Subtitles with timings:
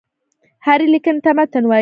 [0.65, 1.79] هري ليکني ته متن وايي.